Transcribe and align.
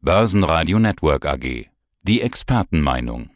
Börsenradio 0.00 0.78
Network 0.78 1.26
AG. 1.26 1.66
Die 2.04 2.20
Expertenmeinung. 2.20 3.30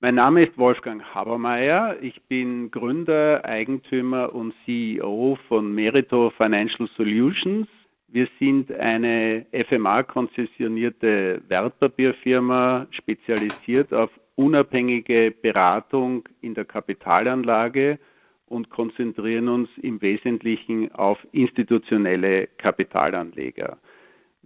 Mein 0.00 0.16
Name 0.16 0.42
ist 0.42 0.58
Wolfgang 0.58 1.00
Habermeier. 1.14 1.96
Ich 2.02 2.22
bin 2.24 2.72
Gründer, 2.72 3.44
Eigentümer 3.44 4.34
und 4.34 4.52
CEO 4.64 5.38
von 5.46 5.72
Merito 5.72 6.30
Financial 6.36 6.88
Solutions. 6.96 7.68
Wir 8.08 8.26
sind 8.40 8.72
eine 8.72 9.46
FMA-konzessionierte 9.52 11.42
Wertpapierfirma, 11.46 12.88
spezialisiert 12.90 13.94
auf 13.94 14.10
unabhängige 14.34 15.30
Beratung 15.30 16.28
in 16.40 16.54
der 16.54 16.64
Kapitalanlage 16.64 18.00
und 18.46 18.70
konzentrieren 18.70 19.46
uns 19.48 19.68
im 19.80 20.02
Wesentlichen 20.02 20.90
auf 20.96 21.24
institutionelle 21.30 22.48
Kapitalanleger. 22.58 23.78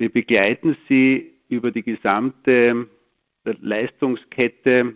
Wir 0.01 0.09
begleiten 0.11 0.79
sie 0.89 1.30
über 1.51 1.71
die 1.71 1.83
gesamte 1.83 2.87
Leistungskette, 3.45 4.95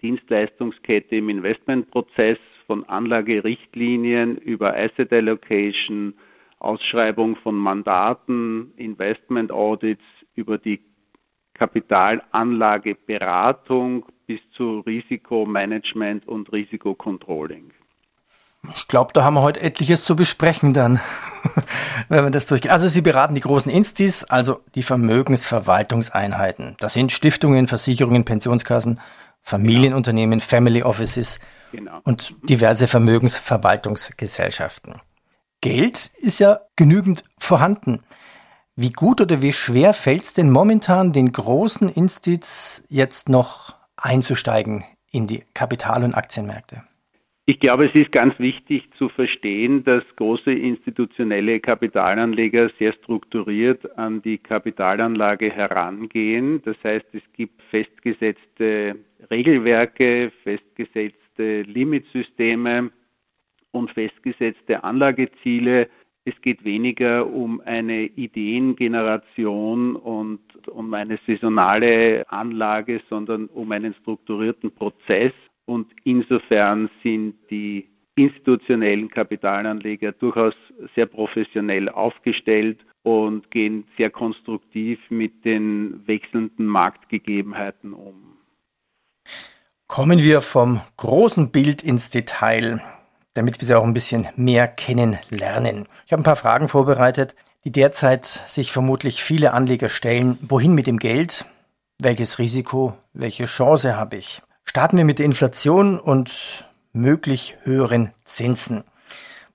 Dienstleistungskette 0.00 1.16
im 1.16 1.28
Investmentprozess 1.28 2.38
von 2.66 2.84
Anlagerichtlinien 2.84 4.36
über 4.36 4.74
Asset 4.76 5.12
Allocation, 5.12 6.14
Ausschreibung 6.60 7.36
von 7.36 7.56
Mandaten, 7.56 8.72
Investment 8.76 9.52
Audits 9.52 10.02
über 10.34 10.58
die 10.58 10.80
Kapitalanlageberatung 11.54 14.04
bis 14.26 14.40
zu 14.52 14.80
Risikomanagement 14.80 16.26
und 16.28 16.52
Risikocontrolling. 16.52 17.70
Ich 18.74 18.88
glaube, 18.88 19.12
da 19.14 19.24
haben 19.24 19.34
wir 19.34 19.42
heute 19.42 19.60
etliches 19.60 20.04
zu 20.04 20.14
besprechen 20.14 20.74
dann, 20.74 21.00
wenn 22.08 22.24
wir 22.24 22.30
das 22.30 22.46
durchgehen. 22.46 22.70
Also 22.70 22.88
Sie 22.88 23.00
beraten 23.00 23.34
die 23.34 23.40
großen 23.40 23.70
Instis, 23.70 24.24
also 24.24 24.60
die 24.74 24.82
Vermögensverwaltungseinheiten. 24.82 26.76
Das 26.80 26.94
sind 26.94 27.12
Stiftungen, 27.12 27.68
Versicherungen, 27.68 28.24
Pensionskassen, 28.24 29.00
Familienunternehmen, 29.42 30.40
Family 30.40 30.82
Offices 30.82 31.38
genau. 31.72 32.00
und 32.04 32.34
diverse 32.42 32.86
Vermögensverwaltungsgesellschaften. 32.86 35.00
Geld 35.60 36.12
ist 36.18 36.38
ja 36.38 36.60
genügend 36.76 37.24
vorhanden. 37.38 38.04
Wie 38.76 38.90
gut 38.90 39.20
oder 39.20 39.42
wie 39.42 39.52
schwer 39.52 39.92
fällt 39.92 40.22
es 40.22 40.34
denn 40.34 40.50
momentan 40.50 41.12
den 41.12 41.32
großen 41.32 41.88
Instits 41.88 42.84
jetzt 42.88 43.28
noch 43.28 43.74
einzusteigen 43.96 44.84
in 45.10 45.26
die 45.26 45.44
Kapital- 45.52 46.04
und 46.04 46.14
Aktienmärkte? 46.14 46.84
Ich 47.50 47.60
glaube, 47.60 47.86
es 47.86 47.94
ist 47.94 48.12
ganz 48.12 48.38
wichtig 48.38 48.90
zu 48.98 49.08
verstehen, 49.08 49.82
dass 49.82 50.04
große 50.16 50.52
institutionelle 50.52 51.60
Kapitalanleger 51.60 52.68
sehr 52.78 52.92
strukturiert 52.92 53.96
an 53.96 54.20
die 54.20 54.36
Kapitalanlage 54.36 55.50
herangehen. 55.50 56.60
Das 56.66 56.76
heißt, 56.84 57.06
es 57.12 57.22
gibt 57.32 57.62
festgesetzte 57.70 58.96
Regelwerke, 59.30 60.30
festgesetzte 60.42 61.62
Limitsysteme 61.62 62.90
und 63.70 63.92
festgesetzte 63.92 64.84
Anlageziele. 64.84 65.88
Es 66.26 66.38
geht 66.42 66.66
weniger 66.66 67.26
um 67.26 67.62
eine 67.62 68.02
Ideengeneration 68.02 69.96
und 69.96 70.68
um 70.68 70.92
eine 70.92 71.18
saisonale 71.26 72.30
Anlage, 72.30 73.00
sondern 73.08 73.46
um 73.46 73.72
einen 73.72 73.94
strukturierten 73.94 74.70
Prozess 74.70 75.32
und 75.68 75.86
insofern 76.04 76.88
sind 77.02 77.34
die 77.50 77.90
institutionellen 78.14 79.10
Kapitalanleger 79.10 80.12
durchaus 80.12 80.54
sehr 80.94 81.06
professionell 81.06 81.90
aufgestellt 81.90 82.84
und 83.02 83.50
gehen 83.50 83.84
sehr 83.98 84.10
konstruktiv 84.10 84.98
mit 85.10 85.44
den 85.44 86.06
wechselnden 86.06 86.66
Marktgegebenheiten 86.66 87.92
um. 87.92 88.38
Kommen 89.86 90.18
wir 90.18 90.40
vom 90.40 90.80
großen 90.96 91.50
Bild 91.50 91.82
ins 91.82 92.08
Detail, 92.08 92.80
damit 93.34 93.60
wir 93.60 93.68
Sie 93.68 93.74
auch 93.74 93.84
ein 93.84 93.94
bisschen 93.94 94.26
mehr 94.36 94.68
kennenlernen. 94.68 95.86
Ich 96.06 96.12
habe 96.12 96.22
ein 96.22 96.24
paar 96.24 96.36
Fragen 96.36 96.68
vorbereitet, 96.68 97.36
die 97.64 97.72
derzeit 97.72 98.24
sich 98.24 98.72
vermutlich 98.72 99.22
viele 99.22 99.52
Anleger 99.52 99.90
stellen. 99.90 100.38
Wohin 100.40 100.74
mit 100.74 100.86
dem 100.86 100.98
Geld? 100.98 101.44
Welches 102.00 102.38
Risiko? 102.38 102.96
Welche 103.12 103.44
Chance 103.44 103.96
habe 103.96 104.16
ich? 104.16 104.42
Starten 104.68 104.98
wir 104.98 105.06
mit 105.06 105.18
der 105.18 105.24
Inflation 105.24 105.98
und 105.98 106.66
möglich 106.92 107.56
höheren 107.62 108.12
Zinsen. 108.26 108.84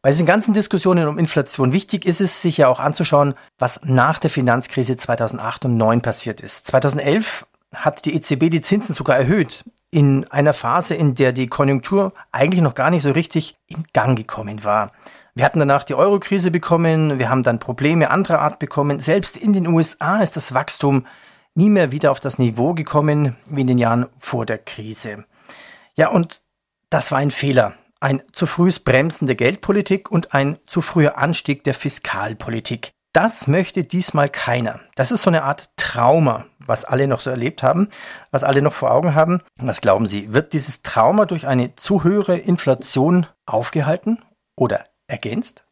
Bei 0.01 0.09
diesen 0.09 0.25
ganzen 0.25 0.55
Diskussionen 0.55 1.07
um 1.07 1.19
Inflation 1.19 1.71
wichtig 1.71 2.07
ist 2.07 2.19
es, 2.19 2.41
sich 2.41 2.57
ja 2.57 2.67
auch 2.67 2.79
anzuschauen, 2.79 3.35
was 3.59 3.79
nach 3.83 4.17
der 4.17 4.31
Finanzkrise 4.31 4.97
2008 4.97 5.65
und 5.65 5.71
2009 5.77 6.01
passiert 6.01 6.41
ist. 6.41 6.65
2011 6.65 7.45
hat 7.75 8.05
die 8.05 8.15
EZB 8.15 8.49
die 8.49 8.61
Zinsen 8.61 8.95
sogar 8.95 9.15
erhöht, 9.15 9.63
in 9.91 10.25
einer 10.31 10.53
Phase, 10.53 10.95
in 10.95 11.13
der 11.13 11.31
die 11.31 11.47
Konjunktur 11.47 12.13
eigentlich 12.31 12.63
noch 12.63 12.73
gar 12.73 12.89
nicht 12.89 13.03
so 13.03 13.11
richtig 13.11 13.55
in 13.67 13.85
Gang 13.93 14.17
gekommen 14.17 14.63
war. 14.63 14.93
Wir 15.35 15.45
hatten 15.45 15.59
danach 15.59 15.83
die 15.83 15.93
Eurokrise 15.93 16.49
bekommen, 16.49 17.19
wir 17.19 17.29
haben 17.29 17.43
dann 17.43 17.59
Probleme 17.59 18.09
anderer 18.09 18.39
Art 18.39 18.57
bekommen. 18.57 18.99
Selbst 18.99 19.37
in 19.37 19.53
den 19.53 19.67
USA 19.67 20.23
ist 20.23 20.35
das 20.37 20.55
Wachstum 20.55 21.05
nie 21.55 21.69
mehr 21.69 21.91
wieder 21.91 22.11
auf 22.11 22.19
das 22.19 22.39
Niveau 22.39 22.73
gekommen 22.73 23.35
wie 23.45 23.61
in 23.61 23.67
den 23.67 23.77
Jahren 23.77 24.07
vor 24.19 24.45
der 24.45 24.57
Krise. 24.57 25.25
Ja, 25.95 26.09
und 26.09 26.41
das 26.89 27.11
war 27.11 27.19
ein 27.19 27.31
Fehler. 27.31 27.73
Ein 27.99 28.21
zu 28.33 28.45
frühes 28.45 28.79
Bremsen 28.79 29.27
der 29.27 29.35
Geldpolitik 29.35 30.11
und 30.11 30.33
ein 30.33 30.57
zu 30.67 30.81
früher 30.81 31.17
Anstieg 31.17 31.63
der 31.63 31.73
Fiskalpolitik. 31.73 32.91
Das 33.13 33.47
möchte 33.47 33.83
diesmal 33.83 34.27
keiner. 34.27 34.79
Das 34.95 35.11
ist 35.11 35.21
so 35.21 35.29
eine 35.29 35.43
Art 35.43 35.69
Trauma, 35.77 36.45
was 36.57 36.83
alle 36.83 37.07
noch 37.07 37.19
so 37.19 37.29
erlebt 37.29 37.61
haben, 37.61 37.89
was 38.31 38.43
alle 38.43 38.63
noch 38.63 38.73
vor 38.73 38.91
Augen 38.91 39.13
haben. 39.13 39.41
Was 39.57 39.81
glauben 39.81 40.07
Sie, 40.07 40.33
wird 40.33 40.53
dieses 40.53 40.81
Trauma 40.81 41.25
durch 41.25 41.45
eine 41.45 41.75
zu 41.75 42.03
höhere 42.03 42.37
Inflation 42.37 43.27
aufgehalten 43.45 44.19
oder 44.55 44.85
ergänzt? 45.07 45.63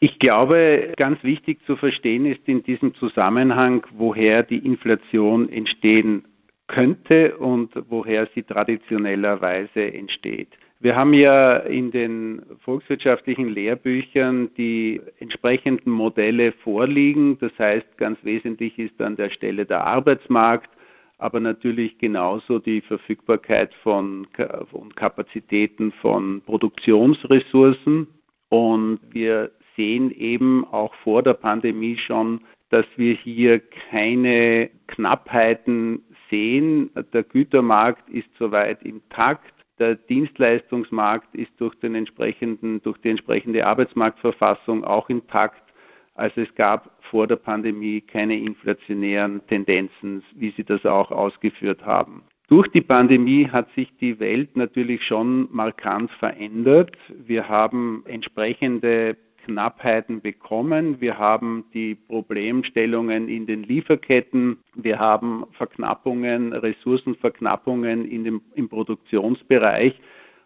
Ich 0.00 0.18
glaube, 0.18 0.92
ganz 0.96 1.22
wichtig 1.22 1.64
zu 1.66 1.76
verstehen 1.76 2.26
ist 2.26 2.46
in 2.46 2.62
diesem 2.62 2.94
Zusammenhang, 2.94 3.86
woher 3.96 4.42
die 4.42 4.58
Inflation 4.58 5.48
entstehen 5.48 6.24
könnte 6.66 7.36
und 7.36 7.70
woher 7.88 8.26
sie 8.34 8.42
traditionellerweise 8.42 9.92
entsteht. 9.92 10.48
Wir 10.80 10.96
haben 10.96 11.14
ja 11.14 11.56
in 11.56 11.90
den 11.90 12.42
volkswirtschaftlichen 12.58 13.48
Lehrbüchern 13.48 14.50
die 14.56 15.00
entsprechenden 15.18 15.90
Modelle 15.90 16.52
vorliegen. 16.52 17.38
Das 17.38 17.52
heißt, 17.58 17.96
ganz 17.96 18.18
wesentlich 18.22 18.78
ist 18.78 19.00
an 19.00 19.16
der 19.16 19.30
Stelle 19.30 19.64
der 19.64 19.86
Arbeitsmarkt, 19.86 20.68
aber 21.16 21.40
natürlich 21.40 21.96
genauso 21.96 22.58
die 22.58 22.82
Verfügbarkeit 22.82 23.72
von 23.82 24.26
und 24.72 24.94
Kapazitäten 24.96 25.92
von 25.92 26.42
Produktionsressourcen. 26.42 28.08
Und 28.50 29.00
wir 29.10 29.52
sehen 29.76 30.10
eben 30.10 30.64
auch 30.64 30.94
vor 30.96 31.22
der 31.22 31.34
Pandemie 31.34 31.96
schon, 31.96 32.40
dass 32.70 32.86
wir 32.96 33.14
hier 33.14 33.60
keine 33.90 34.70
Knappheiten 34.88 36.02
sehen. 36.30 36.90
Der 37.12 37.22
Gütermarkt 37.22 38.08
ist 38.10 38.28
soweit 38.38 38.82
intakt. 38.82 39.54
Der 39.78 39.96
Dienstleistungsmarkt 39.96 41.34
ist 41.34 41.52
durch, 41.58 41.74
den 41.76 41.94
entsprechenden, 41.94 42.80
durch 42.82 42.98
die 42.98 43.10
entsprechende 43.10 43.66
Arbeitsmarktverfassung 43.66 44.84
auch 44.84 45.08
intakt. 45.08 45.62
Also 46.14 46.42
es 46.42 46.54
gab 46.54 46.90
vor 47.10 47.26
der 47.26 47.36
Pandemie 47.36 48.00
keine 48.00 48.38
inflationären 48.38 49.44
Tendenzen, 49.48 50.22
wie 50.36 50.50
Sie 50.50 50.64
das 50.64 50.86
auch 50.86 51.10
ausgeführt 51.10 51.84
haben. 51.84 52.22
Durch 52.48 52.68
die 52.68 52.82
Pandemie 52.82 53.48
hat 53.48 53.72
sich 53.74 53.96
die 53.96 54.20
Welt 54.20 54.56
natürlich 54.56 55.02
schon 55.02 55.48
markant 55.50 56.10
verändert. 56.12 56.96
Wir 57.08 57.48
haben 57.48 58.04
entsprechende 58.06 59.16
Knappheiten 59.44 60.20
bekommen. 60.20 61.00
Wir 61.00 61.18
haben 61.18 61.64
die 61.74 61.94
Problemstellungen 61.94 63.28
in 63.28 63.46
den 63.46 63.62
Lieferketten. 63.62 64.58
Wir 64.74 64.98
haben 64.98 65.44
Verknappungen, 65.52 66.52
Ressourcenverknappungen 66.52 68.04
in 68.06 68.24
dem, 68.24 68.40
im 68.54 68.68
Produktionsbereich. 68.68 70.00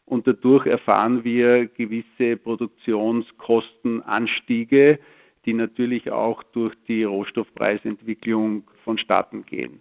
Und 0.05 0.27
dadurch 0.27 0.67
erfahren 0.67 1.23
wir 1.23 1.67
gewisse 1.67 2.37
Produktionskostenanstiege, 2.37 4.99
die 5.45 5.55
natürlich 5.55 6.11
auch 6.11 6.43
durch 6.43 6.75
die 6.89 7.05
Rohstoffpreisentwicklung 7.05 8.65
vonstatten 8.85 9.45
gehen. 9.45 9.81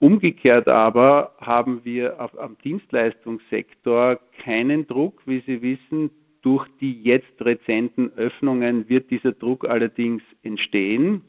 Umgekehrt 0.00 0.68
aber 0.68 1.34
haben 1.40 1.80
wir 1.84 2.20
auf, 2.20 2.38
am 2.38 2.58
Dienstleistungssektor 2.64 4.18
keinen 4.38 4.86
Druck, 4.86 5.22
wie 5.26 5.42
Sie 5.46 5.62
wissen, 5.62 6.10
durch 6.42 6.66
die 6.80 7.02
jetzt 7.02 7.40
rezenten 7.40 8.12
Öffnungen 8.16 8.88
wird 8.88 9.10
dieser 9.10 9.32
Druck 9.32 9.68
allerdings 9.68 10.22
entstehen. 10.42 11.22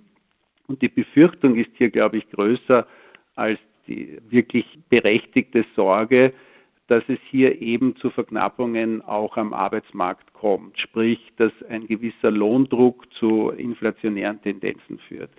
Und 0.68 0.82
die 0.82 0.90
Befürchtung 0.90 1.56
ist 1.56 1.72
hier, 1.76 1.90
glaube 1.90 2.18
ich, 2.18 2.30
größer 2.30 2.88
als 3.36 3.60
die 3.88 4.18
wirklich 4.30 4.80
berechtigte 4.90 5.66
Sorge, 5.76 6.34
dass 6.88 7.04
es 7.08 7.20
hier 7.30 7.62
eben 7.62 7.96
zu 7.96 8.10
Verknappungen 8.10 9.02
auch 9.02 9.38
am 9.38 9.54
Arbeitsmarkt 9.54 10.34
kommt, 10.34 10.78
sprich, 10.78 11.32
dass 11.38 11.54
ein 11.70 11.88
gewisser 11.88 12.32
Lohndruck 12.32 13.12
zu 13.14 13.50
inflationären 13.50 14.42
Tendenzen 14.42 15.00
führt. 15.00 15.32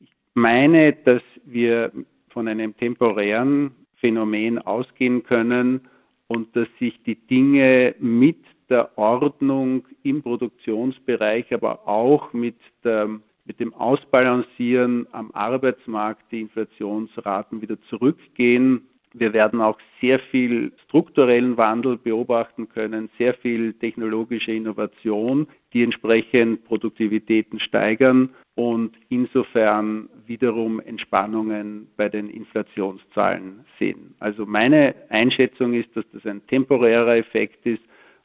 Ich 0.00 0.10
meine, 0.34 0.92
dass 0.92 1.22
wir 1.44 1.92
von 2.30 2.48
einem 2.48 2.76
temporären 2.76 3.72
Phänomen 3.96 4.58
ausgehen 4.58 5.22
können 5.22 5.82
und 6.26 6.56
dass 6.56 6.68
sich 6.80 7.00
die 7.04 7.14
Dinge 7.14 7.94
mit 8.00 8.38
der 8.72 8.96
Ordnung 8.96 9.84
im 10.02 10.22
Produktionsbereich, 10.22 11.52
aber 11.52 11.86
auch 11.86 12.32
mit, 12.32 12.56
der, 12.82 13.20
mit 13.44 13.60
dem 13.60 13.74
Ausbalancieren 13.74 15.06
am 15.12 15.30
Arbeitsmarkt 15.32 16.32
die 16.32 16.40
Inflationsraten 16.40 17.60
wieder 17.60 17.80
zurückgehen. 17.82 18.88
Wir 19.14 19.34
werden 19.34 19.60
auch 19.60 19.78
sehr 20.00 20.18
viel 20.18 20.72
strukturellen 20.84 21.58
Wandel 21.58 21.98
beobachten 21.98 22.70
können, 22.70 23.10
sehr 23.18 23.34
viel 23.34 23.74
technologische 23.74 24.52
Innovation, 24.52 25.46
die 25.74 25.82
entsprechend 25.82 26.64
Produktivitäten 26.64 27.60
steigern 27.60 28.30
und 28.54 28.96
insofern 29.10 30.08
wiederum 30.24 30.80
Entspannungen 30.80 31.88
bei 31.98 32.08
den 32.08 32.30
Inflationszahlen 32.30 33.66
sehen. 33.78 34.14
Also 34.18 34.46
meine 34.46 34.94
Einschätzung 35.10 35.74
ist, 35.74 35.94
dass 35.94 36.06
das 36.14 36.24
ein 36.24 36.46
temporärer 36.46 37.16
Effekt 37.16 37.66
ist 37.66 37.82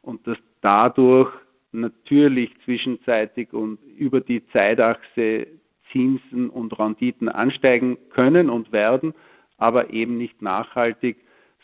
und 0.07 0.25
dass 0.25 0.37
dadurch 0.61 1.31
natürlich 1.73 2.51
zwischenzeitig 2.63 3.53
und 3.53 3.77
über 3.97 4.21
die 4.21 4.47
Zeitachse 4.47 5.47
Zinsen 5.91 6.49
und 6.49 6.77
Renditen 6.79 7.29
ansteigen 7.29 7.97
können 8.09 8.49
und 8.49 8.71
werden, 8.71 9.13
aber 9.57 9.91
eben 9.91 10.17
nicht 10.17 10.41
nachhaltig, 10.41 11.17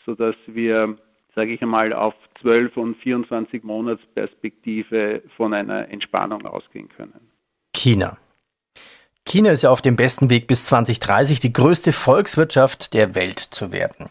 sodass 0.04 0.36
wir, 0.46 0.98
sage 1.34 1.52
ich 1.52 1.62
einmal, 1.62 1.92
auf 1.92 2.14
12 2.40 2.76
und 2.76 2.96
24 2.96 3.64
Monatsperspektive 3.64 5.22
von 5.36 5.54
einer 5.54 5.88
Entspannung 5.88 6.46
ausgehen 6.46 6.88
können. 6.88 7.30
China. 7.74 8.18
China 9.26 9.52
ist 9.52 9.62
ja 9.62 9.70
auf 9.70 9.80
dem 9.80 9.96
besten 9.96 10.28
Weg 10.28 10.46
bis 10.46 10.66
2030 10.66 11.40
die 11.40 11.52
größte 11.52 11.92
Volkswirtschaft 11.94 12.92
der 12.92 13.14
Welt 13.14 13.38
zu 13.38 13.72
werden. 13.72 14.06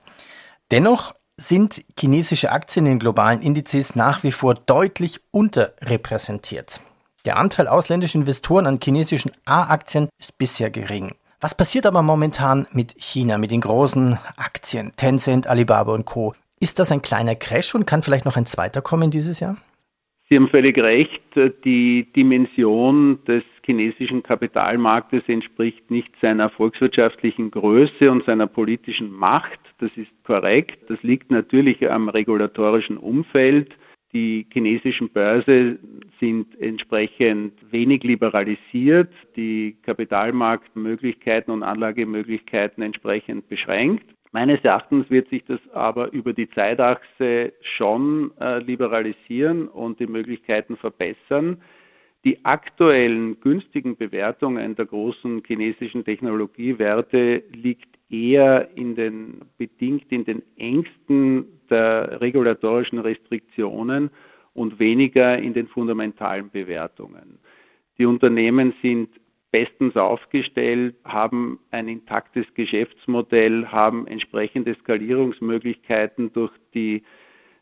Dennoch 0.71 1.13
sind 1.37 1.83
chinesische 1.99 2.51
Aktien 2.51 2.85
in 2.85 2.99
globalen 2.99 3.41
Indizes 3.41 3.95
nach 3.95 4.23
wie 4.23 4.31
vor 4.31 4.55
deutlich 4.55 5.21
unterrepräsentiert. 5.31 6.79
Der 7.25 7.37
Anteil 7.37 7.67
ausländischer 7.67 8.19
Investoren 8.19 8.67
an 8.67 8.79
chinesischen 8.81 9.31
A-Aktien 9.45 10.09
ist 10.19 10.37
bisher 10.37 10.69
gering. 10.69 11.15
Was 11.39 11.55
passiert 11.55 11.85
aber 11.85 12.01
momentan 12.01 12.67
mit 12.71 12.95
China, 12.97 13.37
mit 13.37 13.51
den 13.51 13.61
großen 13.61 14.17
Aktien, 14.37 14.93
Tencent, 14.95 15.47
Alibaba 15.47 15.93
und 15.93 16.05
Co? 16.05 16.33
Ist 16.59 16.79
das 16.79 16.91
ein 16.91 17.01
kleiner 17.01 17.35
Crash 17.35 17.75
und 17.75 17.85
kann 17.85 18.03
vielleicht 18.03 18.25
noch 18.25 18.37
ein 18.37 18.45
zweiter 18.45 18.81
kommen 18.81 19.11
dieses 19.11 19.39
Jahr? 19.39 19.57
Sie 20.33 20.37
haben 20.37 20.47
völlig 20.47 20.79
recht. 20.79 21.21
Die 21.63 22.11
Dimension 22.11 23.23
des 23.25 23.43
chinesischen 23.63 24.23
Kapitalmarktes 24.23 25.21
entspricht 25.27 25.91
nicht 25.91 26.11
seiner 26.19 26.49
volkswirtschaftlichen 26.49 27.51
Größe 27.51 28.09
und 28.09 28.25
seiner 28.25 28.47
politischen 28.47 29.11
Macht. 29.11 29.59
Das 29.77 29.91
ist 29.95 30.11
korrekt. 30.23 30.89
Das 30.89 31.03
liegt 31.03 31.29
natürlich 31.29 31.87
am 31.87 32.09
regulatorischen 32.09 32.97
Umfeld. 32.97 33.77
Die 34.11 34.47
chinesischen 34.51 35.11
Börse 35.11 35.77
sind 36.19 36.59
entsprechend 36.59 37.53
wenig 37.71 38.01
liberalisiert, 38.01 39.13
die 39.35 39.77
Kapitalmarktmöglichkeiten 39.83 41.53
und 41.53 41.61
Anlagemöglichkeiten 41.61 42.81
entsprechend 42.81 43.47
beschränkt. 43.49 44.05
Meines 44.33 44.61
Erachtens 44.61 45.11
wird 45.11 45.29
sich 45.29 45.45
das 45.45 45.59
aber 45.73 46.11
über 46.11 46.33
die 46.33 46.49
Zeitachse 46.49 47.53
schon 47.61 48.31
äh, 48.39 48.57
liberalisieren 48.57 49.67
und 49.67 49.99
die 49.99 50.07
Möglichkeiten 50.07 50.75
verbessern. 50.75 51.61
Die 52.25 52.43
aktuellen 52.43 53.39
günstigen 53.41 53.95
Bewertungen 53.95 54.75
der 54.75 54.87
großen 54.87 55.43
chinesischen 55.45 56.03
Technologiewerte 56.03 57.43
liegt 57.51 57.99
eher 58.09 58.69
in 58.75 58.95
den, 58.95 59.41
bedingt 59.59 60.11
in 60.11 60.25
den 60.25 60.41
Ängsten 60.57 61.45
der 61.69 62.19
regulatorischen 62.19 62.97
Restriktionen 62.97 64.09
und 64.55 64.79
weniger 64.79 65.37
in 65.37 65.53
den 65.53 65.67
fundamentalen 65.67 66.49
Bewertungen. 66.49 67.37
Die 67.99 68.07
Unternehmen 68.07 68.73
sind 68.81 69.09
bestens 69.53 69.95
aufgestellt, 69.95 70.95
haben 71.05 71.59
ein 71.69 71.87
intaktes 71.87 72.51
Geschäftsmodell, 72.55 73.67
haben 73.67 74.07
entsprechende 74.07 74.73
Skalierungsmöglichkeiten 74.73 76.33
durch, 76.33 76.51
die, 76.73 77.03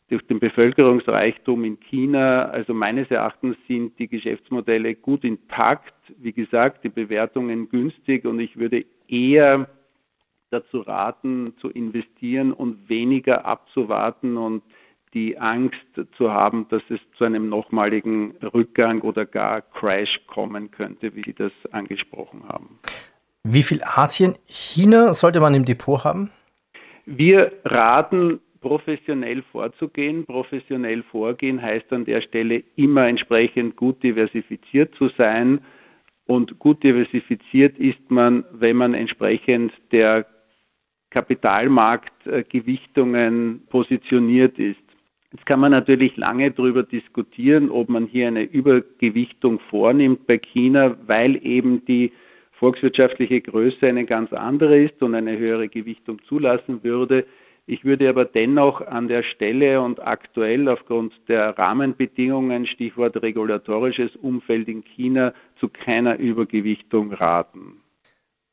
durch 0.08 0.22
den 0.22 0.40
Bevölkerungsreichtum 0.40 1.64
in 1.64 1.78
China. 1.80 2.46
Also 2.46 2.72
meines 2.72 3.10
Erachtens 3.10 3.58
sind 3.68 3.98
die 3.98 4.08
Geschäftsmodelle 4.08 4.94
gut 4.94 5.22
intakt. 5.22 5.94
Wie 6.16 6.32
gesagt, 6.32 6.82
die 6.82 6.88
Bewertungen 6.88 7.68
günstig 7.68 8.24
und 8.24 8.40
ich 8.40 8.56
würde 8.56 8.86
eher 9.06 9.68
dazu 10.48 10.80
raten, 10.80 11.52
zu 11.58 11.68
investieren 11.68 12.54
und 12.54 12.88
weniger 12.88 13.44
abzuwarten 13.44 14.38
und 14.38 14.62
die 15.14 15.38
Angst 15.38 15.78
zu 16.16 16.32
haben, 16.32 16.66
dass 16.70 16.82
es 16.88 17.00
zu 17.16 17.24
einem 17.24 17.48
nochmaligen 17.48 18.34
Rückgang 18.54 19.02
oder 19.02 19.26
gar 19.26 19.60
Crash 19.60 20.20
kommen 20.26 20.70
könnte, 20.70 21.14
wie 21.14 21.22
Sie 21.22 21.34
das 21.34 21.52
angesprochen 21.70 22.44
haben. 22.48 22.78
Wie 23.44 23.62
viel 23.62 23.82
Asien, 23.82 24.34
China 24.46 25.14
sollte 25.14 25.40
man 25.40 25.54
im 25.54 25.64
Depot 25.64 26.04
haben? 26.04 26.30
Wir 27.06 27.52
raten 27.64 28.40
professionell 28.60 29.42
vorzugehen. 29.50 30.24
Professionell 30.24 31.02
vorgehen 31.02 31.60
heißt 31.60 31.92
an 31.92 32.04
der 32.04 32.20
Stelle 32.22 32.62
immer 32.76 33.08
entsprechend 33.08 33.74
gut 33.76 34.00
diversifiziert 34.02 34.94
zu 34.94 35.08
sein. 35.08 35.60
Und 36.26 36.60
gut 36.60 36.84
diversifiziert 36.84 37.78
ist 37.78 38.10
man, 38.10 38.44
wenn 38.52 38.76
man 38.76 38.94
entsprechend 38.94 39.72
der 39.90 40.26
Kapitalmarktgewichtungen 41.10 43.66
positioniert 43.68 44.56
ist. 44.58 44.78
Jetzt 45.32 45.46
kann 45.46 45.60
man 45.60 45.72
natürlich 45.72 46.16
lange 46.16 46.50
darüber 46.50 46.82
diskutieren, 46.82 47.70
ob 47.70 47.88
man 47.88 48.06
hier 48.06 48.28
eine 48.28 48.42
Übergewichtung 48.42 49.60
vornimmt 49.70 50.26
bei 50.26 50.38
China, 50.38 50.96
weil 51.06 51.40
eben 51.44 51.84
die 51.86 52.12
volkswirtschaftliche 52.52 53.40
Größe 53.40 53.86
eine 53.86 54.04
ganz 54.04 54.32
andere 54.32 54.78
ist 54.78 55.02
und 55.02 55.14
eine 55.14 55.38
höhere 55.38 55.68
Gewichtung 55.68 56.22
zulassen 56.24 56.84
würde. 56.84 57.26
Ich 57.66 57.84
würde 57.84 58.08
aber 58.08 58.24
dennoch 58.24 58.82
an 58.82 59.08
der 59.08 59.22
Stelle 59.22 59.80
und 59.80 60.06
aktuell 60.06 60.68
aufgrund 60.68 61.14
der 61.28 61.56
Rahmenbedingungen, 61.58 62.66
Stichwort 62.66 63.22
regulatorisches 63.22 64.16
Umfeld 64.16 64.68
in 64.68 64.84
China, 64.84 65.32
zu 65.58 65.68
keiner 65.68 66.18
Übergewichtung 66.18 67.12
raten. 67.12 67.80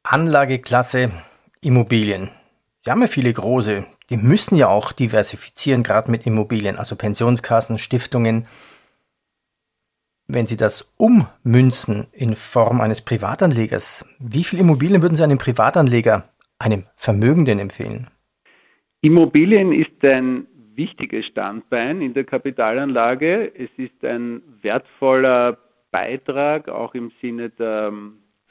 Anlageklasse 0.04 1.12
Immobilien. 1.62 2.30
Wir 2.83 2.94
haben 2.94 3.02
ja 3.02 3.07
viele 3.07 3.33
große, 3.33 3.86
die 4.09 4.16
müssen 4.18 4.56
ja 4.56 4.69
auch 4.69 4.94
diversifizieren, 4.94 5.83
gerade 5.83 6.09
mit 6.09 6.26
Immobilien, 6.26 6.78
also 6.78 6.95
Pensionskassen, 6.95 7.78
Stiftungen. 7.78 8.48
Wenn 10.28 10.48
Sie 10.48 10.56
das 10.56 10.90
ummünzen 10.95 12.07
in 12.14 12.36
Form 12.36 12.80
eines 12.80 13.02
Privatanlegers, 13.02 14.06
wie 14.19 14.45
viele 14.45 14.62
Immobilien 14.62 15.02
würden 15.02 15.16
Sie 15.18 15.24
einem 15.24 15.40
Privatanleger, 15.40 16.30
einem 16.57 16.86
Vermögenden 16.95 17.59
empfehlen? 17.59 18.07
Immobilien 19.02 19.74
ist 19.74 20.04
ein 20.06 20.48
wichtiges 20.76 21.26
Standbein 21.26 22.02
in 22.02 22.14
der 22.14 22.24
Kapitalanlage. 22.24 23.52
Es 23.56 23.69
ist 23.76 24.06
ein 24.06 24.42
wertvoller 24.62 25.57
Beitrag, 25.92 26.69
auch 26.69 26.94
im 26.94 27.12
Sinne 27.21 27.50
der 27.50 27.92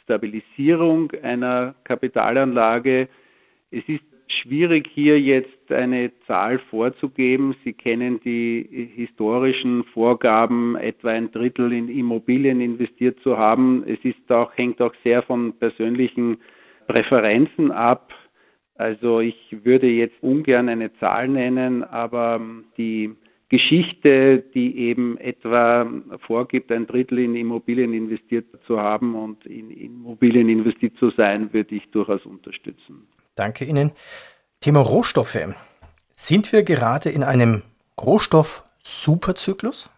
Stabilisierung 0.03 1.13
einer 1.23 1.75
Kapitalanlage. 1.85 3.09
Es 3.71 3.85
ist 3.87 4.03
schwierig, 4.29 4.89
hier 4.93 5.21
jetzt 5.21 5.73
eine 5.73 6.13
Zahl 6.27 6.59
vorzugeben. 6.59 7.55
Sie 7.65 7.73
kennen 7.73 8.21
die 8.25 8.91
historischen 8.95 9.85
Vorgaben, 9.85 10.77
etwa 10.77 11.11
ein 11.11 11.31
Drittel 11.31 11.73
in 11.73 11.89
Immobilien 11.89 12.61
investiert 12.61 13.21
zu 13.21 13.37
haben. 13.37 13.85
Es 13.87 13.99
ist 14.05 14.31
auch, 14.31 14.57
hängt 14.57 14.81
auch 14.81 14.95
sehr 15.05 15.23
von 15.23 15.53
persönlichen 15.59 16.39
Präferenzen 16.87 17.71
ab. 17.71 18.13
Also 18.75 19.21
ich 19.21 19.57
würde 19.65 19.89
jetzt 19.89 20.23
ungern 20.23 20.69
eine 20.69 20.93
Zahl 20.95 21.29
nennen, 21.29 21.83
aber 21.83 22.41
die 22.77 23.11
Geschichte, 23.49 24.45
die 24.55 24.77
eben 24.79 25.17
etwa 25.19 25.91
vorgibt, 26.21 26.71
ein 26.71 26.87
Drittel 26.87 27.19
in 27.19 27.35
Immobilien 27.35 27.95
investiert 27.95 28.47
zu 28.67 28.79
haben 28.79 29.15
und 29.15 29.47
in 29.47 29.71
Immobilien 29.71 30.49
investiert 30.49 30.97
zu 30.97 31.11
sein, 31.11 31.53
würde 31.53 31.75
ich 31.75 31.91
durchaus 31.91 32.27
unterstützen. 32.27 33.09
Danke 33.39 33.65
Ihnen. 33.65 33.93
Thema 34.61 34.81
Rohstoffe. 34.81 35.39
Sind 36.15 36.53
wir 36.53 36.65
gerade 36.65 37.11
in 37.11 37.23
einem 37.23 37.63
Rohstoff-Superzyklus? 38.01 39.91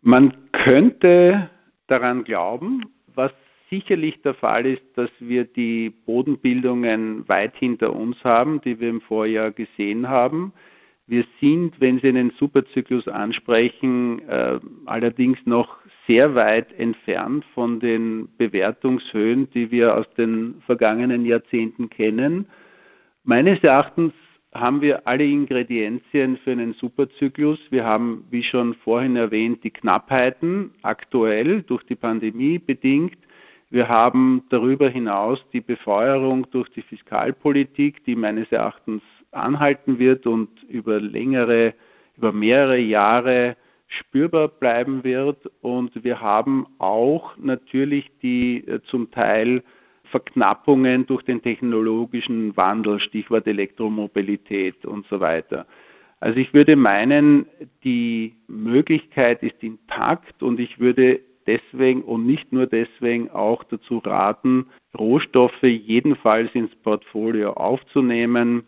Man 0.00 0.50
könnte 0.52 1.50
daran 1.88 2.24
glauben, 2.24 2.86
was 3.14 3.32
sicherlich 3.68 4.22
der 4.22 4.32
Fall 4.32 4.64
ist, 4.64 4.82
dass 4.94 5.10
wir 5.18 5.44
die 5.44 5.90
Bodenbildungen 5.90 7.28
weit 7.28 7.56
hinter 7.56 7.94
uns 7.94 8.16
haben, 8.24 8.62
die 8.62 8.80
wir 8.80 8.88
im 8.88 9.02
Vorjahr 9.02 9.50
gesehen 9.50 10.08
haben. 10.08 10.54
Wir 11.08 11.24
sind, 11.40 11.80
wenn 11.80 11.98
Sie 12.00 12.08
einen 12.08 12.32
Superzyklus 12.32 13.08
ansprechen, 13.08 14.20
äh, 14.28 14.60
allerdings 14.84 15.38
noch 15.46 15.78
sehr 16.06 16.34
weit 16.34 16.70
entfernt 16.78 17.46
von 17.54 17.80
den 17.80 18.28
Bewertungshöhen, 18.36 19.48
die 19.50 19.70
wir 19.70 19.96
aus 19.96 20.08
den 20.18 20.60
vergangenen 20.66 21.24
Jahrzehnten 21.24 21.88
kennen. 21.88 22.46
Meines 23.24 23.64
Erachtens 23.64 24.12
haben 24.52 24.82
wir 24.82 25.06
alle 25.06 25.24
Ingredienzien 25.24 26.36
für 26.36 26.52
einen 26.52 26.74
Superzyklus. 26.74 27.58
Wir 27.70 27.84
haben, 27.84 28.24
wie 28.30 28.42
schon 28.42 28.74
vorhin 28.74 29.16
erwähnt, 29.16 29.64
die 29.64 29.70
Knappheiten 29.70 30.72
aktuell 30.82 31.62
durch 31.62 31.84
die 31.84 31.96
Pandemie 31.96 32.58
bedingt. 32.58 33.16
Wir 33.70 33.88
haben 33.88 34.44
darüber 34.50 34.90
hinaus 34.90 35.42
die 35.54 35.62
Befeuerung 35.62 36.50
durch 36.50 36.68
die 36.68 36.82
Fiskalpolitik, 36.82 38.04
die 38.04 38.16
meines 38.16 38.52
Erachtens 38.52 39.02
anhalten 39.32 39.98
wird 39.98 40.26
und 40.26 40.62
über 40.64 41.00
längere, 41.00 41.74
über 42.16 42.32
mehrere 42.32 42.78
Jahre 42.78 43.56
spürbar 43.86 44.48
bleiben 44.48 45.04
wird. 45.04 45.50
Und 45.60 46.04
wir 46.04 46.20
haben 46.20 46.66
auch 46.78 47.36
natürlich 47.38 48.10
die 48.22 48.66
äh, 48.66 48.80
zum 48.84 49.10
Teil 49.10 49.62
Verknappungen 50.04 51.06
durch 51.06 51.22
den 51.22 51.42
technologischen 51.42 52.56
Wandel, 52.56 52.98
Stichwort 52.98 53.46
Elektromobilität 53.46 54.86
und 54.86 55.06
so 55.06 55.20
weiter. 55.20 55.66
Also 56.20 56.38
ich 56.38 56.52
würde 56.52 56.76
meinen, 56.76 57.46
die 57.84 58.34
Möglichkeit 58.48 59.42
ist 59.42 59.62
intakt 59.62 60.42
und 60.42 60.58
ich 60.58 60.80
würde 60.80 61.20
deswegen 61.46 62.02
und 62.02 62.26
nicht 62.26 62.52
nur 62.52 62.66
deswegen 62.66 63.30
auch 63.30 63.62
dazu 63.64 63.98
raten, 63.98 64.66
Rohstoffe 64.98 65.62
jedenfalls 65.62 66.54
ins 66.54 66.74
Portfolio 66.76 67.52
aufzunehmen, 67.52 68.66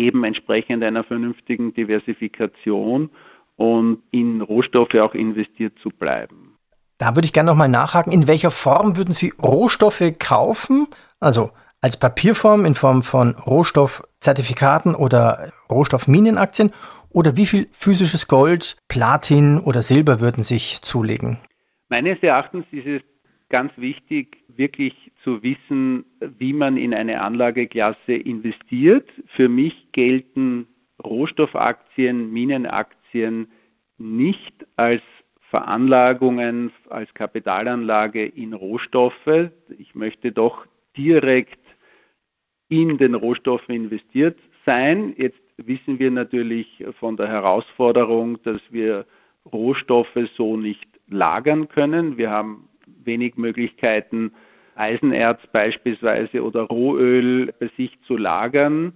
eben 0.00 0.24
entsprechend 0.24 0.82
einer 0.82 1.04
vernünftigen 1.04 1.74
Diversifikation 1.74 3.10
und 3.56 4.02
in 4.10 4.40
Rohstoffe 4.40 4.94
auch 4.94 5.14
investiert 5.14 5.78
zu 5.78 5.90
bleiben. 5.90 6.56
Da 6.98 7.14
würde 7.14 7.26
ich 7.26 7.32
gerne 7.32 7.50
nochmal 7.50 7.68
nachhaken, 7.68 8.12
in 8.12 8.26
welcher 8.26 8.50
Form 8.50 8.96
würden 8.96 9.14
Sie 9.14 9.32
Rohstoffe 9.42 10.02
kaufen? 10.18 10.86
Also 11.18 11.50
als 11.80 11.96
Papierform 11.96 12.66
in 12.66 12.74
Form 12.74 13.02
von 13.02 13.34
Rohstoffzertifikaten 13.34 14.94
oder 14.94 15.50
Rohstoffminenaktien 15.70 16.72
oder 17.08 17.36
wie 17.36 17.46
viel 17.46 17.68
physisches 17.70 18.28
Gold, 18.28 18.76
Platin 18.88 19.58
oder 19.58 19.82
Silber 19.82 20.20
würden 20.20 20.44
sich 20.44 20.80
zulegen? 20.82 21.38
Meines 21.88 22.22
Erachtens 22.22 22.66
ist 22.70 22.86
es 22.86 23.02
ganz 23.50 23.72
wichtig, 23.76 24.38
wirklich 24.48 25.12
zu 25.22 25.42
wissen, 25.42 26.06
wie 26.38 26.52
man 26.52 26.76
in 26.76 26.94
eine 26.94 27.20
Anlageklasse 27.20 28.14
investiert. 28.14 29.08
Für 29.26 29.48
mich 29.48 29.92
gelten 29.92 30.66
Rohstoffaktien, 31.04 32.32
Minenaktien 32.32 33.48
nicht 33.98 34.66
als 34.76 35.02
Veranlagungen, 35.50 36.72
als 36.88 37.12
Kapitalanlage 37.12 38.24
in 38.24 38.54
Rohstoffe. 38.54 39.50
Ich 39.78 39.94
möchte 39.94 40.32
doch 40.32 40.66
direkt 40.96 41.58
in 42.68 42.98
den 42.98 43.16
Rohstoffen 43.16 43.74
investiert 43.74 44.38
sein. 44.64 45.12
Jetzt 45.18 45.40
wissen 45.56 45.98
wir 45.98 46.10
natürlich 46.10 46.84
von 47.00 47.16
der 47.16 47.28
Herausforderung, 47.28 48.40
dass 48.44 48.60
wir 48.70 49.06
Rohstoffe 49.52 50.18
so 50.36 50.56
nicht 50.56 50.88
lagern 51.08 51.68
können. 51.68 52.16
Wir 52.16 52.30
haben 52.30 52.69
wenig 53.04 53.36
Möglichkeiten, 53.36 54.32
Eisenerz 54.74 55.46
beispielsweise 55.48 56.42
oder 56.42 56.62
Rohöl 56.62 57.52
bei 57.58 57.68
sich 57.76 58.00
zu 58.02 58.16
lagern. 58.16 58.94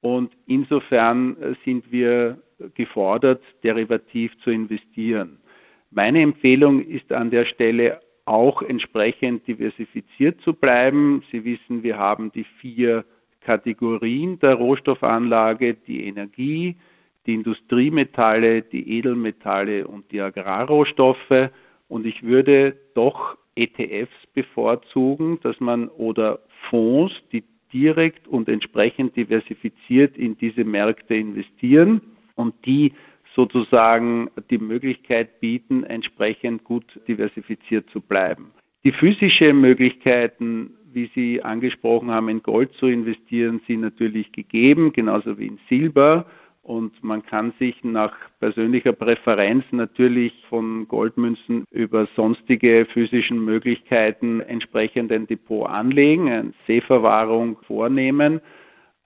Und 0.00 0.32
insofern 0.46 1.36
sind 1.64 1.92
wir 1.92 2.38
gefordert, 2.74 3.42
derivativ 3.62 4.36
zu 4.40 4.50
investieren. 4.50 5.38
Meine 5.90 6.22
Empfehlung 6.22 6.84
ist 6.84 7.12
an 7.12 7.30
der 7.30 7.44
Stelle 7.44 8.00
auch 8.24 8.62
entsprechend 8.62 9.46
diversifiziert 9.46 10.40
zu 10.40 10.54
bleiben. 10.54 11.22
Sie 11.30 11.44
wissen, 11.44 11.82
wir 11.82 11.98
haben 11.98 12.32
die 12.32 12.44
vier 12.44 13.04
Kategorien 13.40 14.38
der 14.38 14.54
Rohstoffanlage, 14.54 15.74
die 15.74 16.06
Energie, 16.06 16.76
die 17.26 17.34
Industriemetalle, 17.34 18.62
die 18.62 18.98
Edelmetalle 18.98 19.86
und 19.86 20.10
die 20.12 20.20
Agrarrohstoffe. 20.20 21.50
Und 21.92 22.06
ich 22.06 22.22
würde 22.22 22.74
doch 22.94 23.36
ETFs 23.54 24.26
bevorzugen, 24.32 25.38
dass 25.42 25.60
man 25.60 25.88
oder 25.88 26.38
Fonds, 26.70 27.12
die 27.32 27.44
direkt 27.70 28.26
und 28.26 28.48
entsprechend 28.48 29.14
diversifiziert 29.14 30.16
in 30.16 30.38
diese 30.38 30.64
Märkte 30.64 31.14
investieren 31.14 32.00
und 32.34 32.54
die 32.64 32.94
sozusagen 33.34 34.30
die 34.48 34.56
Möglichkeit 34.56 35.38
bieten, 35.40 35.84
entsprechend 35.84 36.64
gut 36.64 36.98
diversifiziert 37.06 37.90
zu 37.90 38.00
bleiben. 38.00 38.52
Die 38.84 38.92
physischen 38.92 39.60
Möglichkeiten, 39.60 40.70
wie 40.94 41.10
Sie 41.14 41.42
angesprochen 41.42 42.10
haben, 42.10 42.30
in 42.30 42.42
Gold 42.42 42.72
zu 42.72 42.86
investieren, 42.86 43.60
sind 43.66 43.82
natürlich 43.82 44.32
gegeben, 44.32 44.94
genauso 44.94 45.38
wie 45.38 45.48
in 45.48 45.58
Silber. 45.68 46.24
Und 46.62 47.02
man 47.02 47.24
kann 47.26 47.52
sich 47.58 47.82
nach 47.82 48.14
persönlicher 48.38 48.92
Präferenz 48.92 49.64
natürlich 49.72 50.32
von 50.48 50.86
Goldmünzen 50.86 51.64
über 51.72 52.06
sonstige 52.14 52.86
physischen 52.86 53.44
Möglichkeiten 53.44 54.40
entsprechend 54.40 55.10
ein 55.10 55.26
Depot 55.26 55.68
anlegen, 55.68 56.28
eine 56.28 56.54
Seeverwahrung 56.68 57.58
vornehmen. 57.66 58.40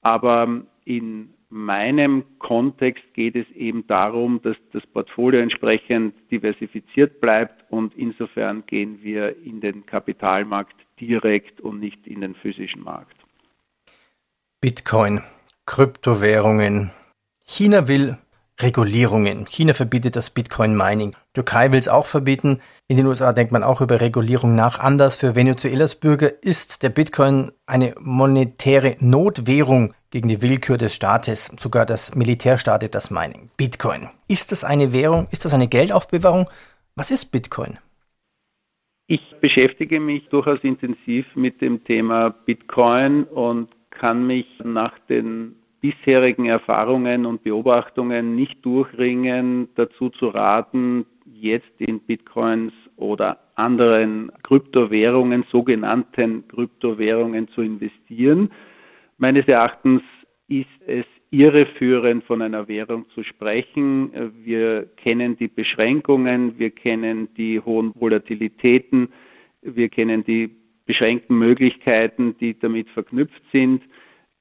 Aber 0.02 0.62
in 0.84 1.30
meinem 1.48 2.24
Kontext 2.38 3.04
geht 3.14 3.36
es 3.36 3.48
eben 3.52 3.86
darum, 3.86 4.42
dass 4.42 4.56
das 4.72 4.86
Portfolio 4.86 5.40
entsprechend 5.40 6.14
diversifiziert 6.30 7.20
bleibt 7.20 7.64
und 7.70 7.94
insofern 7.96 8.64
gehen 8.66 9.02
wir 9.02 9.36
in 9.44 9.60
den 9.60 9.86
Kapitalmarkt 9.86 10.76
direkt 11.00 11.60
und 11.60 11.80
nicht 11.80 12.06
in 12.06 12.20
den 12.20 12.34
physischen 12.34 12.82
Markt. 12.82 13.16
Bitcoin, 14.60 15.22
Kryptowährungen, 15.66 16.90
China 17.46 17.88
will 17.88 18.18
Regulierungen. 18.60 19.46
China 19.46 19.74
verbietet 19.74 20.16
das 20.16 20.30
Bitcoin-Mining. 20.30 21.14
Türkei 21.34 21.72
will 21.72 21.78
es 21.78 21.88
auch 21.88 22.06
verbieten. 22.06 22.60
In 22.88 22.96
den 22.96 23.06
USA 23.06 23.32
denkt 23.32 23.52
man 23.52 23.62
auch 23.62 23.80
über 23.82 24.00
Regulierung 24.00 24.54
nach. 24.54 24.78
Anders 24.78 25.16
für 25.16 25.34
Venezuelas 25.34 25.94
Bürger 25.94 26.42
ist 26.42 26.82
der 26.82 26.88
Bitcoin 26.88 27.52
eine 27.66 27.94
monetäre 28.00 28.96
Notwährung 29.00 29.92
gegen 30.10 30.28
die 30.28 30.40
Willkür 30.40 30.78
des 30.78 30.94
Staates. 30.94 31.50
Sogar 31.58 31.84
das 31.84 32.14
Militär 32.14 32.56
startet 32.56 32.94
das 32.94 33.10
Mining. 33.10 33.50
Bitcoin. 33.58 34.08
Ist 34.26 34.52
das 34.52 34.64
eine 34.64 34.92
Währung? 34.92 35.28
Ist 35.30 35.44
das 35.44 35.52
eine 35.52 35.68
Geldaufbewahrung? 35.68 36.48
Was 36.94 37.10
ist 37.10 37.26
Bitcoin? 37.26 37.78
Ich 39.06 39.36
beschäftige 39.40 40.00
mich 40.00 40.28
durchaus 40.30 40.60
intensiv 40.64 41.26
mit 41.36 41.60
dem 41.60 41.84
Thema 41.84 42.30
Bitcoin 42.30 43.24
und 43.24 43.68
kann 43.90 44.26
mich 44.26 44.46
nach 44.64 44.98
den 45.10 45.56
bisherigen 45.86 46.46
Erfahrungen 46.46 47.26
und 47.26 47.44
Beobachtungen 47.44 48.34
nicht 48.34 48.64
durchringen, 48.64 49.68
dazu 49.76 50.10
zu 50.10 50.28
raten, 50.28 51.06
jetzt 51.24 51.70
in 51.78 52.00
Bitcoins 52.00 52.72
oder 52.96 53.38
anderen 53.54 54.32
Kryptowährungen, 54.42 55.44
sogenannten 55.48 56.48
Kryptowährungen 56.48 57.46
zu 57.48 57.62
investieren. 57.62 58.50
Meines 59.18 59.46
Erachtens 59.46 60.02
ist 60.48 60.66
es 60.86 61.06
irreführend, 61.30 62.24
von 62.24 62.42
einer 62.42 62.66
Währung 62.66 63.08
zu 63.10 63.22
sprechen. 63.22 64.10
Wir 64.42 64.86
kennen 64.96 65.36
die 65.36 65.48
Beschränkungen, 65.48 66.58
wir 66.58 66.70
kennen 66.70 67.28
die 67.36 67.60
hohen 67.60 67.92
Volatilitäten, 67.94 69.08
wir 69.62 69.88
kennen 69.88 70.24
die 70.24 70.50
beschränkten 70.84 71.38
Möglichkeiten, 71.38 72.36
die 72.40 72.58
damit 72.58 72.88
verknüpft 72.90 73.42
sind. 73.52 73.82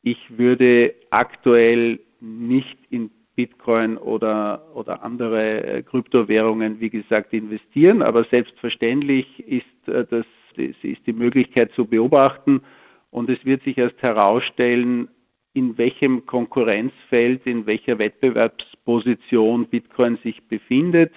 Ich 0.07 0.37
würde 0.37 0.93
aktuell 1.15 1.99
nicht 2.19 2.77
in 2.89 3.09
Bitcoin 3.35 3.97
oder, 3.97 4.75
oder 4.75 5.03
andere 5.03 5.63
äh, 5.63 5.83
Kryptowährungen, 5.83 6.79
wie 6.79 6.89
gesagt, 6.89 7.33
investieren, 7.33 8.01
aber 8.01 8.23
selbstverständlich 8.25 9.39
ist, 9.47 9.87
äh, 9.87 10.05
das, 10.09 10.25
ist 10.57 11.05
die 11.05 11.13
Möglichkeit 11.13 11.73
zu 11.73 11.85
beobachten. 11.85 12.61
Und 13.11 13.29
es 13.29 13.43
wird 13.45 13.63
sich 13.63 13.77
erst 13.77 14.01
herausstellen, 14.01 15.09
in 15.53 15.77
welchem 15.77 16.25
Konkurrenzfeld, 16.25 17.45
in 17.45 17.65
welcher 17.65 17.97
Wettbewerbsposition 17.97 19.67
Bitcoin 19.67 20.17
sich 20.17 20.43
befindet. 20.47 21.13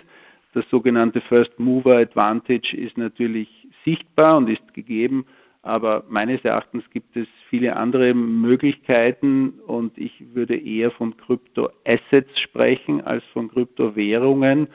Das 0.55 0.69
sogenannte 0.71 1.21
First 1.21 1.59
Mover 1.59 1.99
Advantage 1.99 2.77
ist 2.77 2.99
natürlich 2.99 3.49
sichtbar 3.85 4.37
und 4.39 4.49
ist 4.49 4.75
gegeben 4.75 5.25
aber 5.69 6.05
meines 6.09 6.43
Erachtens 6.45 6.89
gibt 6.91 7.15
es 7.15 7.29
viele 7.51 7.77
andere 7.77 8.15
Möglichkeiten 8.15 9.51
und 9.67 9.99
ich 9.99 10.35
würde 10.35 10.57
eher 10.57 10.91
von 10.91 11.15
Kryptoassets 11.17 12.41
sprechen 12.41 13.03
als 13.03 13.23
von 13.35 13.51
Kryptowährungen. 13.51 14.69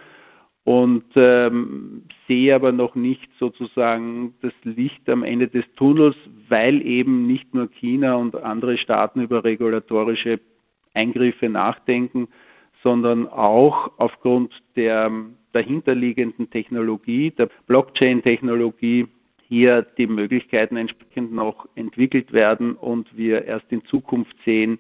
Und 0.66 1.04
ähm, 1.16 2.04
sehe 2.28 2.56
aber 2.56 2.72
noch 2.72 2.96
nicht 2.96 3.30
sozusagen 3.38 4.36
das 4.42 4.54
Licht 4.64 5.10
am 5.10 5.24
Ende 5.24 5.50
des 5.50 5.66
Tunnels, 5.76 6.16
weil 6.48 6.86
eben 6.86 7.28
nicht 7.28 7.54
nur 7.54 7.68
China 7.70 8.16
und 8.16 8.36
andere 8.36 8.78
Staaten 8.78 9.22
über 9.22 9.44
regulatorische 9.44 10.40
Eingriffe 10.94 11.50
nachdenken, 11.50 12.30
sondern 12.84 13.28
auch 13.28 13.92
aufgrund 13.98 14.64
der 14.76 15.12
dahinterliegenden 15.54 16.50
Technologie, 16.50 17.32
der 17.32 17.50
Blockchain-Technologie, 17.68 19.08
hier 19.53 19.83
die 19.83 20.07
Möglichkeiten 20.07 20.77
entsprechend 20.77 21.31
noch 21.31 21.69
entwickelt 21.75 22.33
werden 22.33 22.74
und 22.74 23.15
wir 23.15 23.45
erst 23.45 23.72
in 23.72 23.86
Zukunft 23.86 24.36
sehen, 24.43 24.79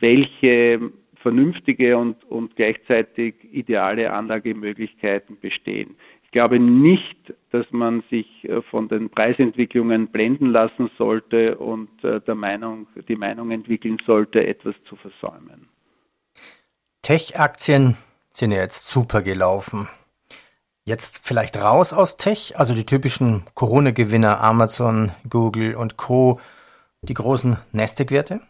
welche 0.00 0.80
vernünftige 1.16 1.98
und, 1.98 2.24
und 2.24 2.56
gleichzeitig 2.56 3.34
ideale 3.52 4.10
Anlagemöglichkeiten 4.10 5.38
bestehen. 5.38 5.96
Ich 6.22 6.30
glaube 6.30 6.58
nicht, 6.58 7.34
dass 7.50 7.70
man 7.70 8.02
sich 8.08 8.48
äh, 8.48 8.62
von 8.62 8.88
den 8.88 9.10
Preisentwicklungen 9.10 10.08
blenden 10.08 10.46
lassen 10.46 10.90
sollte 10.96 11.58
und 11.58 12.02
äh, 12.02 12.22
der 12.22 12.34
Meinung, 12.34 12.86
die 13.08 13.16
Meinung 13.16 13.50
entwickeln 13.50 13.98
sollte, 14.06 14.46
etwas 14.46 14.74
zu 14.84 14.96
versäumen. 14.96 15.68
Tech-Aktien 17.02 17.98
sind 18.32 18.52
ja 18.52 18.62
jetzt 18.62 18.88
super 18.88 19.20
gelaufen. 19.20 19.86
Jetzt 20.88 21.20
vielleicht 21.22 21.60
raus 21.60 21.92
aus 21.92 22.16
Tech, 22.16 22.54
also 22.56 22.74
die 22.74 22.86
typischen 22.86 23.42
Corona-Gewinner 23.52 24.40
Amazon, 24.40 25.12
Google 25.28 25.74
und 25.74 25.98
Co., 25.98 26.40
die 27.02 27.12
großen 27.12 27.58
Nasdaq-Werte? 27.72 28.40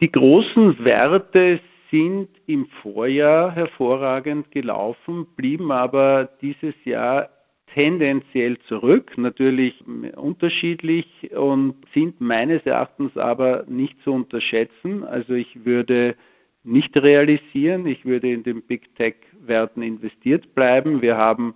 Die 0.00 0.12
großen 0.12 0.84
Werte 0.84 1.58
sind 1.90 2.28
im 2.46 2.66
Vorjahr 2.82 3.50
hervorragend 3.50 4.52
gelaufen, 4.52 5.26
blieben 5.34 5.72
aber 5.72 6.28
dieses 6.40 6.76
Jahr 6.84 7.30
tendenziell 7.74 8.60
zurück, 8.68 9.18
natürlich 9.18 9.82
unterschiedlich 10.14 11.32
und 11.32 11.74
sind 11.92 12.20
meines 12.20 12.64
Erachtens 12.64 13.16
aber 13.16 13.64
nicht 13.66 14.00
zu 14.04 14.12
unterschätzen. 14.12 15.02
Also 15.02 15.32
ich 15.32 15.64
würde 15.64 16.14
nicht 16.66 16.96
realisieren. 16.96 17.86
Ich 17.86 18.04
würde 18.04 18.30
in 18.30 18.42
den 18.42 18.62
Big 18.62 18.94
Tech-Werten 18.96 19.82
investiert 19.82 20.54
bleiben. 20.54 21.00
Wir 21.00 21.16
haben 21.16 21.54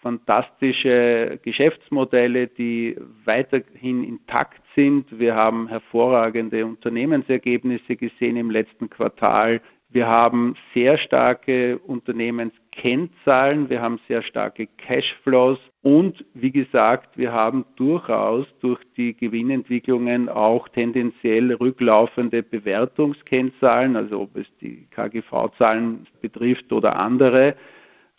fantastische 0.00 1.40
Geschäftsmodelle, 1.42 2.46
die 2.46 2.96
weiterhin 3.24 4.04
intakt 4.04 4.62
sind. 4.74 5.18
Wir 5.18 5.34
haben 5.34 5.66
hervorragende 5.68 6.66
Unternehmensergebnisse 6.66 7.96
gesehen 7.96 8.36
im 8.36 8.50
letzten 8.50 8.90
Quartal. 8.90 9.60
Wir 9.94 10.08
haben 10.08 10.56
sehr 10.74 10.98
starke 10.98 11.78
Unternehmenskennzahlen, 11.78 13.70
wir 13.70 13.80
haben 13.80 14.00
sehr 14.08 14.22
starke 14.22 14.66
Cashflows 14.66 15.60
und 15.82 16.24
wie 16.34 16.50
gesagt, 16.50 17.16
wir 17.16 17.32
haben 17.32 17.64
durchaus 17.76 18.48
durch 18.58 18.80
die 18.96 19.16
Gewinnentwicklungen 19.16 20.28
auch 20.28 20.66
tendenziell 20.68 21.52
rücklaufende 21.52 22.42
Bewertungskennzahlen, 22.42 23.94
also 23.94 24.22
ob 24.22 24.36
es 24.36 24.48
die 24.60 24.88
KGV-Zahlen 24.90 26.08
betrifft 26.20 26.72
oder 26.72 26.96
andere. 26.96 27.54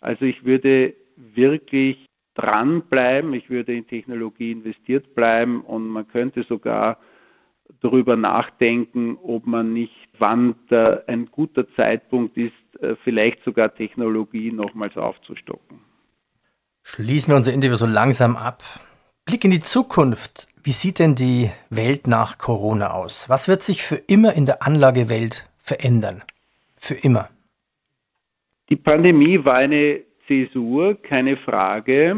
Also 0.00 0.24
ich 0.24 0.46
würde 0.46 0.94
wirklich 1.18 2.06
dranbleiben, 2.36 3.34
ich 3.34 3.50
würde 3.50 3.74
in 3.74 3.86
Technologie 3.86 4.52
investiert 4.52 5.14
bleiben 5.14 5.60
und 5.60 5.86
man 5.88 6.08
könnte 6.08 6.42
sogar 6.42 6.96
darüber 7.80 8.16
nachdenken, 8.16 9.18
ob 9.22 9.46
man 9.46 9.72
nicht, 9.72 10.08
wann 10.18 10.54
ein 11.06 11.28
guter 11.30 11.66
Zeitpunkt 11.74 12.36
ist, 12.36 12.52
äh, 12.80 12.96
vielleicht 13.02 13.44
sogar 13.44 13.74
Technologie 13.74 14.52
nochmals 14.52 14.96
aufzustocken. 14.96 15.80
Schließen 16.82 17.32
wir 17.32 17.36
unser 17.36 17.52
Interview 17.52 17.76
so 17.76 17.86
langsam 17.86 18.36
ab. 18.36 18.62
Blick 19.24 19.44
in 19.44 19.50
die 19.50 19.62
Zukunft. 19.62 20.46
Wie 20.62 20.72
sieht 20.72 20.98
denn 20.98 21.14
die 21.14 21.50
Welt 21.70 22.06
nach 22.06 22.38
Corona 22.38 22.92
aus? 22.92 23.28
Was 23.28 23.48
wird 23.48 23.62
sich 23.62 23.82
für 23.82 23.96
immer 23.96 24.34
in 24.34 24.46
der 24.46 24.62
Anlagewelt 24.62 25.48
verändern? 25.58 26.22
Für 26.76 26.94
immer. 26.94 27.28
Die 28.68 28.76
Pandemie 28.76 29.44
war 29.44 29.54
eine 29.54 30.00
Zäsur, 30.26 31.00
keine 31.00 31.36
Frage. 31.36 32.16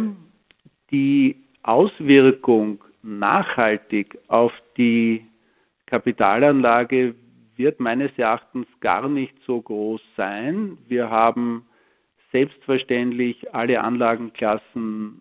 Die 0.90 1.36
Auswirkung 1.62 2.82
nachhaltig 3.02 4.18
auf 4.28 4.52
die 4.76 5.27
Kapitalanlage 5.88 7.14
wird 7.56 7.80
meines 7.80 8.16
Erachtens 8.16 8.66
gar 8.80 9.08
nicht 9.08 9.34
so 9.44 9.60
groß 9.60 10.02
sein. 10.16 10.78
Wir 10.86 11.10
haben 11.10 11.64
selbstverständlich 12.30 13.54
alle 13.54 13.82
Anlagenklassen 13.82 15.20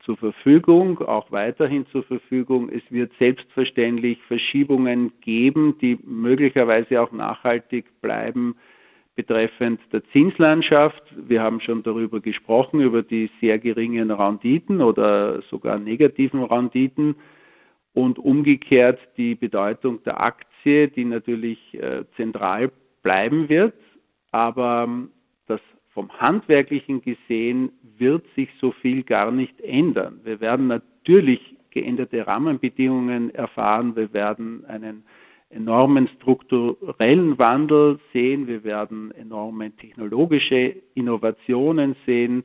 zur 0.00 0.16
Verfügung, 0.16 1.00
auch 1.00 1.30
weiterhin 1.32 1.86
zur 1.88 2.02
Verfügung. 2.02 2.70
Es 2.70 2.82
wird 2.90 3.12
selbstverständlich 3.18 4.18
Verschiebungen 4.22 5.12
geben, 5.20 5.76
die 5.80 5.98
möglicherweise 6.04 7.02
auch 7.02 7.12
nachhaltig 7.12 8.00
bleiben 8.00 8.56
betreffend 9.16 9.80
der 9.92 10.04
Zinslandschaft. 10.12 11.02
Wir 11.16 11.42
haben 11.42 11.60
schon 11.60 11.82
darüber 11.82 12.20
gesprochen, 12.20 12.80
über 12.80 13.02
die 13.02 13.30
sehr 13.40 13.58
geringen 13.58 14.10
Renditen 14.10 14.82
oder 14.82 15.40
sogar 15.42 15.78
negativen 15.78 16.42
Renditen 16.42 17.16
und 17.96 18.18
umgekehrt 18.18 19.00
die 19.16 19.34
Bedeutung 19.34 20.02
der 20.04 20.20
Aktie, 20.20 20.88
die 20.88 21.06
natürlich 21.06 21.58
äh, 21.72 22.04
zentral 22.14 22.70
bleiben 23.02 23.48
wird, 23.48 23.72
aber 24.32 24.84
ähm, 24.86 25.08
das 25.46 25.62
vom 25.94 26.10
Handwerklichen 26.10 27.00
gesehen 27.00 27.72
wird 27.96 28.26
sich 28.36 28.50
so 28.60 28.70
viel 28.70 29.02
gar 29.02 29.30
nicht 29.30 29.58
ändern. 29.62 30.20
Wir 30.24 30.42
werden 30.42 30.66
natürlich 30.66 31.56
geänderte 31.70 32.26
Rahmenbedingungen 32.26 33.34
erfahren, 33.34 33.96
wir 33.96 34.12
werden 34.12 34.66
einen 34.66 35.02
enormen 35.48 36.06
strukturellen 36.08 37.38
Wandel 37.38 37.98
sehen, 38.12 38.46
wir 38.46 38.62
werden 38.62 39.10
enorme 39.12 39.74
technologische 39.74 40.76
Innovationen 40.92 41.96
sehen, 42.04 42.44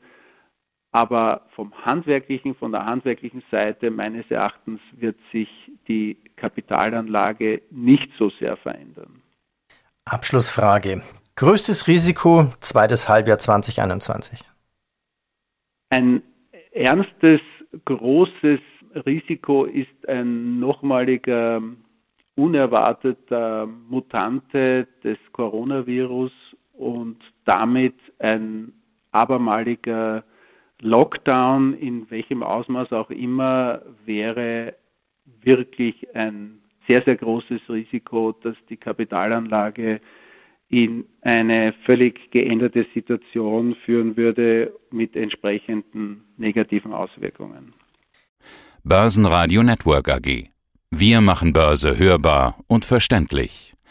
aber 0.91 1.47
vom 1.55 1.73
handwerklichen, 1.85 2.55
von 2.55 2.71
der 2.71 2.85
handwerklichen 2.85 3.43
Seite 3.49 3.91
meines 3.91 4.29
Erachtens 4.29 4.81
wird 4.91 5.17
sich 5.31 5.49
die 5.87 6.17
Kapitalanlage 6.35 7.61
nicht 7.71 8.11
so 8.17 8.29
sehr 8.29 8.57
verändern. 8.57 9.21
Abschlussfrage. 10.05 11.01
Größtes 11.35 11.87
Risiko 11.87 12.53
zweites 12.59 13.07
Halbjahr 13.07 13.39
2021? 13.39 14.43
Ein 15.89 16.23
ernstes, 16.73 17.41
großes 17.85 18.59
Risiko 19.05 19.63
ist 19.63 20.09
ein 20.09 20.59
nochmaliger 20.59 21.61
unerwarteter 22.35 23.65
Mutante 23.65 24.87
des 25.03 25.17
Coronavirus 25.31 26.31
und 26.73 27.17
damit 27.45 27.95
ein 28.19 28.73
abermaliger 29.11 30.23
Lockdown 30.81 31.73
in 31.75 32.09
welchem 32.09 32.43
Ausmaß 32.43 32.91
auch 32.91 33.09
immer 33.09 33.81
wäre 34.05 34.75
wirklich 35.41 36.15
ein 36.15 36.59
sehr, 36.87 37.01
sehr 37.03 37.15
großes 37.15 37.61
Risiko, 37.69 38.31
dass 38.31 38.55
die 38.69 38.77
Kapitalanlage 38.77 40.01
in 40.67 41.05
eine 41.21 41.73
völlig 41.85 42.31
geänderte 42.31 42.85
Situation 42.93 43.75
führen 43.85 44.17
würde 44.17 44.73
mit 44.89 45.15
entsprechenden 45.15 46.23
negativen 46.37 46.93
Auswirkungen. 46.93 47.73
Börsenradio 48.83 49.63
Network 49.63 50.09
AG. 50.09 50.49
Wir 50.89 51.21
machen 51.21 51.53
Börse 51.53 51.97
hörbar 51.97 52.55
und 52.67 52.85
verständlich. 52.85 53.70